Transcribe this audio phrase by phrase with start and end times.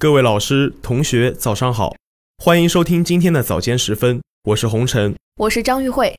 [0.00, 1.92] 各位老师、同学，早上好，
[2.40, 6.16] 欢迎收听今天的早间时分，我是红尘，我是张玉慧。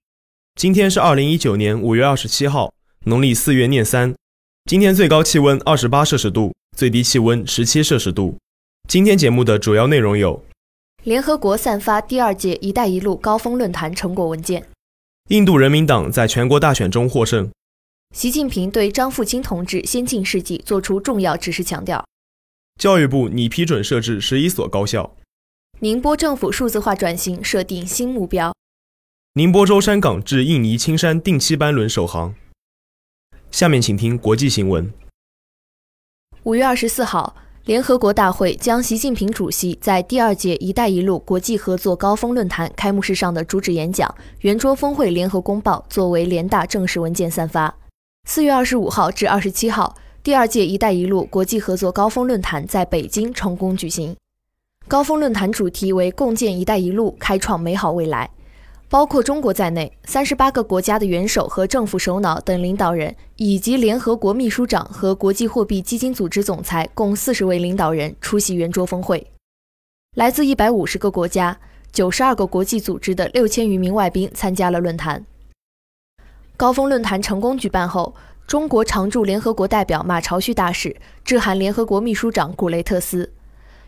[0.56, 2.74] 今天是二零一九年五月二十七号，
[3.06, 4.14] 农历四月廿三。
[4.66, 8.38] 今天最高气温二十八摄氏度，最低气温十七摄氏度。
[8.90, 10.44] 今天节目的主要内容有：
[11.06, 14.62] 联合国散发第二届“一带一路”高峰论坛成果文件；
[15.30, 17.48] 印度人民党在全国大选中获胜；
[18.14, 22.04] 习近平对张富清同志先进事迹作出重要指示强调。
[22.80, 25.14] 教育部拟批准设置十一所高校。
[25.82, 28.54] 宁波政府数字化转型设定新目标。
[29.34, 32.34] 宁波舟山港至印尼青山定期班轮首航。
[33.52, 34.90] 下面请听国际新闻。
[36.44, 44.10] 五月二十四号，联合国大会将习近平主席在第二届“一带一路”国际合作高峰论坛开幕式上的主旨演讲
[44.40, 47.76] 《圆桌峰会联合公报》作为联大正式文件散发。
[48.24, 49.98] 四月二十五号至二十七号。
[50.22, 54.14] 第二届“一带一路”国际合作高峰论坛在北京成功举行。
[54.86, 58.30] 高峰论坛主题为“共建‘一带一路’，开创美好未来”，
[58.90, 69.26] 包括中国在内，三十八个国家的元首和政府首脑等领导人，以及联合国秘书长和国际货币基金组织总裁共四十位领导人出席圆桌峰会。
[70.18, 71.58] 来自一百五十个国家、
[71.94, 75.26] 九十二个国际组织的六千余名外宾参加了论坛。
[76.58, 78.14] 高峰论坛成功举办后。
[78.50, 83.32] 中国常驻联合国代表马朝旭大使致函联合国秘书长古雷特斯，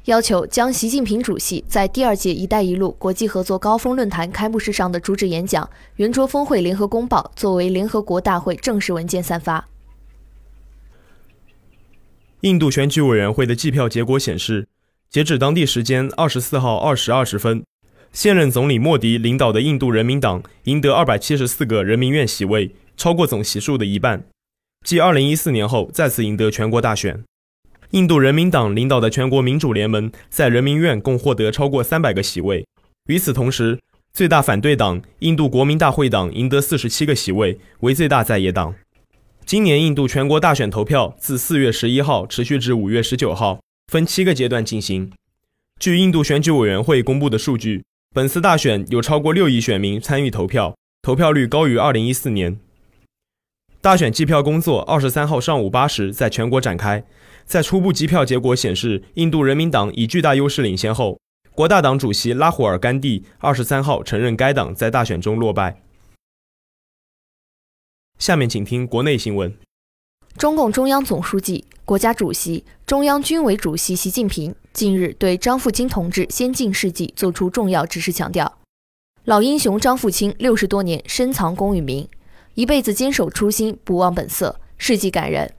[0.05, 9.67] 要求将习近平主席在第二届“一带一路”国际合作高峰论坛开幕式上的主旨演讲《圆桌峰会联合公报》作为联合国大会正式文件散发。
[12.41, 14.67] 印度选举委员会的计票结果显示，
[15.09, 17.63] 截止当地时间二十四号二时二十分，
[18.13, 24.23] 现任总理莫迪领导的印度人民党赢得二百七十四个人民院席位，超过总席数的一半。
[24.83, 27.23] 继2014年后再次赢得全国大选，
[27.91, 32.65] 印度人民党领导的全国民主联盟在人民院共获得超过300个席位。
[33.07, 33.79] 与此同时，
[34.11, 38.73] 最大反对党印度国民大会党赢得47个席位，为最大在野党。
[39.45, 43.61] 今年印度全国大选投票自4月11号持续至5月19号，
[43.91, 45.11] 分七个阶段进行。
[45.79, 47.83] 据印度选举委员会公布的数据，
[48.13, 52.59] 本次大选有超过6亿选民参与投票，投票率高于2014年。
[53.81, 57.03] 大选计票工作二十三号上午八时在全国展开，
[57.45, 61.19] 在初步计票结果显示印度人民党以巨大优势领先后，
[61.55, 65.81] 国大党主席拉胡尔甘地二十三号承认该党在大选中落败。
[68.19, 69.51] 下面请听国内新闻：
[70.37, 78.59] 中共中央总书记、国家主席、中央军委主席习近平近日对张富清同志先进事迹作出重要指示，强调：
[79.25, 82.07] 老英雄张富清六十多年深藏功与名。
[82.55, 85.53] 一辈子坚守初心，不忘本色，事迹感人。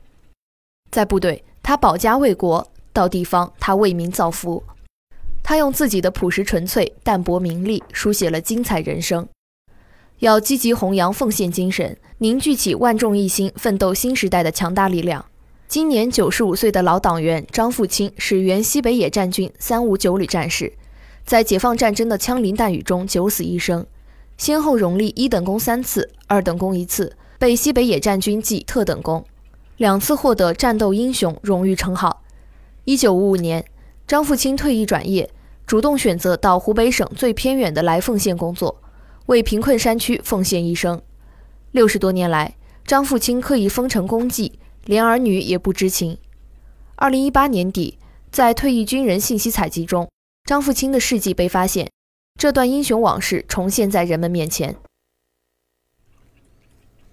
[0.90, 4.62] 在部队，他保家卫国；到地方，他为民造福。
[5.42, 9.26] 他用自己的朴实纯粹、淡泊名利，书写了精彩人生。
[10.18, 15.24] 要积极弘扬奉献精神，凝聚起万众一心、奋斗新时代的强大力量。
[15.66, 20.72] 今年九十五岁的老党员张富清是原西北野战军三五九旅战士，
[21.24, 23.84] 在解放战争的枪林弹雨中九死一生。
[24.36, 29.24] 先后荣立一等功三次，二等功一次，被西北野战军记特等功，
[29.76, 32.22] 两次获得战斗英雄荣誉称号。
[32.84, 33.64] 一九五五年，
[34.06, 35.30] 张富清退役转业，
[35.66, 38.82] 主动选择到湖北省最偏远的来凤县工作，
[39.26, 41.00] 为贫困山区奉献一生。
[41.70, 46.18] 六十多年来，张富清刻意封尘功绩，连儿女也不知情。
[46.96, 47.98] 二零一八年底，
[48.32, 50.08] 在退役军人信息采集中，
[50.44, 51.88] 张富清的事迹被发现。
[52.38, 54.76] 这段英雄往事重现在人们面前。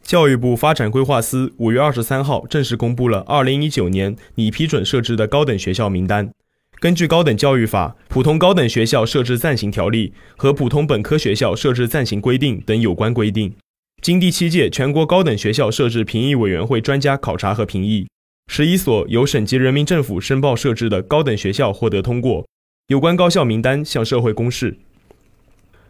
[0.02, 6.31] 教育部发展规划司五月二十三号正式公布了二零一九年拟批准设置的高等学校名单。
[6.79, 13.53] 根据《高等教育法》《普通高等学校设置暂行条例》和《普通本科学校设置暂行规定》等有关规定，
[14.02, 18.08] 经第七届全国高等学校设置评议委员会专家考察和评议，
[18.47, 22.47] 十一所由省级人民政府申报设置的高等学校获得通过。
[22.88, 24.78] 有关高校名单向社会公示。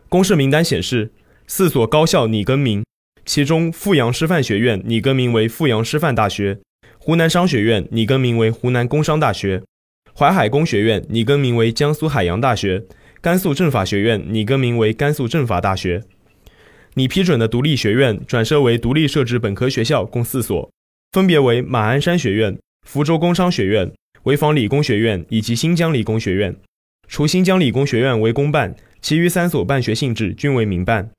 [0.09, 1.11] 公示名单显示，
[1.45, 2.83] 四所高校拟更名，
[3.25, 6.57] 其中阜阳师范学院拟更名为阜阳师范大学，
[6.97, 9.61] 湖南商学院拟更名为湖南工商大学，
[10.17, 12.83] 淮海工学院拟更名为江苏海洋大学，
[13.21, 16.03] 甘肃政法学院拟更名为甘肃政法大学。
[16.95, 20.71] 拟批准的独立学院转设为独立设置本科学校共四所，
[21.11, 23.91] 分别为马鞍山学院、福州工商学院、
[24.23, 26.55] 潍坊理工学院以及新疆理工学院。
[27.07, 28.75] 除新疆理工学院为公办。
[29.01, 31.11] 其余三所办学性质均为民办。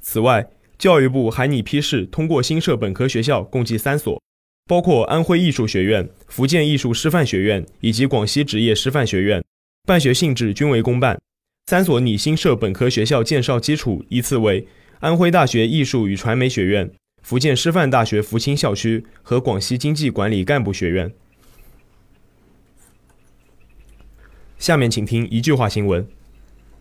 [0.00, 0.48] 此外，
[0.78, 4.22] 教育部还拟批示通过新设本科学校共计三所，
[4.66, 9.42] 包括安徽艺术学院、福建艺术师范学院以及广西职业师范学院，
[9.86, 11.20] 办学性质均为公办。
[11.66, 14.66] 三所拟新设本科学校建设基础依次为
[15.00, 16.90] 安徽大学艺术与传媒学院、
[17.22, 21.10] 福建师范大学福清校区和广西经济管理干部学院。
[24.64, 26.08] 下面请听一句话新闻：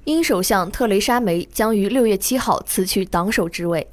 [0.05, 3.85] 英首相特蕾莎梅将于六月七号辞去党首职位。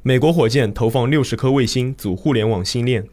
[0.00, 3.06] 美国火箭投放六十颗卫星组互联网星链。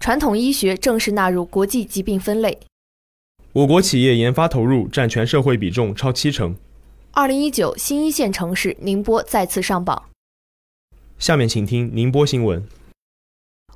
[0.00, 2.58] 传统医学正式纳入国际疾病分类。
[3.52, 6.56] 我国企业研发投入占全社会比重超七成。
[7.12, 10.06] 二零一九新一线城市宁波再次上榜。
[11.20, 12.66] 下面请听宁波新闻。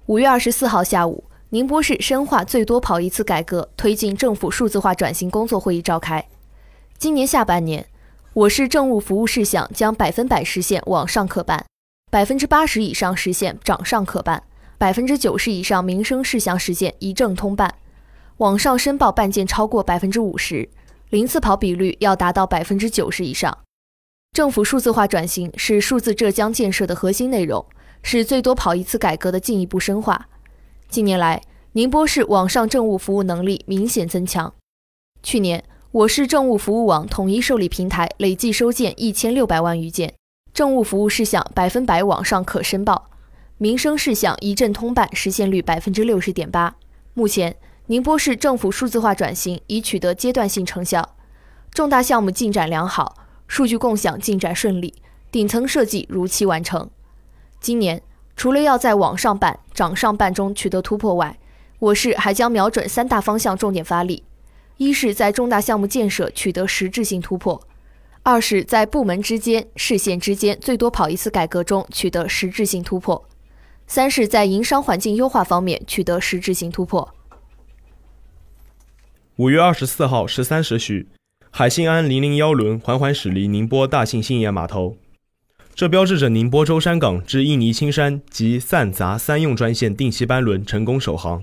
[0.07, 1.23] 五月二十四号下午，
[1.53, 6.27] 宁波市深化最多跑一次改革，推进政府数字化转型工作会议召开。
[6.97, 7.87] 今年下半年，
[8.33, 11.67] 我市政务服务事项将百分百实现网上可办，
[12.11, 14.43] 百分之八十以上实现掌上可办，
[14.79, 17.75] 百分之九十以上民生事项实现一证通办。
[18.39, 20.71] 网上申报办件超过百分之五十，
[21.11, 23.59] 零次跑比率要达到百分之九十以上。
[24.33, 27.63] 政府数字化转型是数字浙江建设的核心内容，
[28.03, 30.31] 是最多跑一次改革的进一步深化。
[30.93, 31.41] 近年来，
[31.73, 34.53] 宁波市网上政务服务能力明显增强。
[35.23, 40.13] 去年，我市政务服务网统一受理平台累计收件一千六百万余件，
[40.53, 43.09] 政务服务事项百分百网上可申报，
[43.57, 46.77] 民生事项一证通办实现率百分之六十点八。
[47.15, 47.57] 目前，
[47.87, 51.17] 宁波市政府数字化转型已取得阶段性成效，
[51.71, 53.17] 重大项目进展良好，
[53.47, 54.93] 数据共享进展顺利，
[55.31, 56.91] 顶层设计如期完成。
[57.63, 58.03] 今年
[58.37, 61.39] 除了要在网上办、掌上办中取得突破外，
[61.79, 64.25] 我市还将瞄准三大方向重点发力：
[64.77, 67.61] 一是，在重大项目建设取得实质性突破；
[68.23, 73.23] 二是，在部门之间、市县之间最多跑一次改革中取得实质性突破；
[73.87, 77.15] 三是，在营商环境优化方面取得实质性突破。
[79.37, 81.09] 五月二十四号十三时许，
[81.51, 84.97] 海信安零零幺轮缓缓驶离宁波大庆兴业码头，
[85.75, 91.43] 这标志着宁波舟山港至印尼青山及散杂三用专线定期班轮成功首航。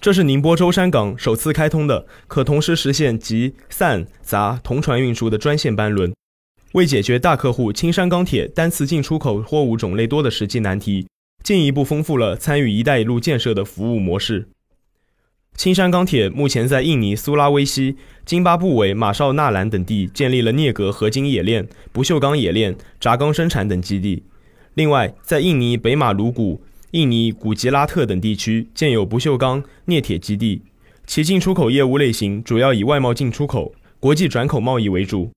[0.00, 6.14] 这是宁波舟山港首次开通的可同时实现集散杂同船运输的专线班轮，
[6.72, 11.08] 为解决大客户青山钢铁单次进出口货物种类多的实际难题，
[11.42, 14.48] 进一步丰富了参与“一带一路”建设的服务模式。
[15.58, 24.22] 青山钢铁目前在印尼苏拉威西、津巴布韦马绍纳兰等地建立了镍镉合金冶炼、不锈钢冶炼、轧钢生产等基地。
[24.74, 26.62] 另外，在印尼北马鲁古、
[26.92, 30.62] 印尼古吉拉特等地区建有不锈钢、镍铁基地。
[31.08, 35.32] 其进出口业务类型主要以外贸进出口、国际转口贸易为主。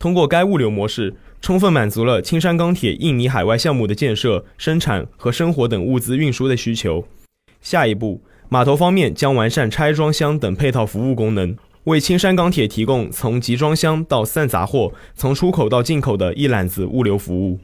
[0.00, 7.06] 通过该物流模式，充分满足了青山钢铁印尼海外项目的建设、生产和生活等物资运输的需求。
[7.62, 8.20] 下一步。
[8.48, 17.58] 码头方面将完善拆装箱等配套服务功能，为青山钢铁提供从集装箱到散杂货、从出口到进口的一揽子物流服务。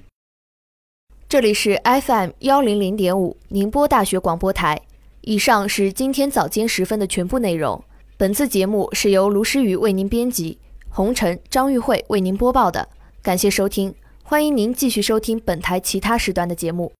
[1.28, 4.80] 这里是 FM 幺零零点五宁波大学广播台。
[5.20, 7.84] 以上是今天早间时分的全部内容。
[8.16, 12.88] 本次节目是由卢诗雨为您编辑，红尘、张玉慧为您播报的。
[13.22, 16.90] 感谢收听，欢迎您继续收听本台其他时段的节目。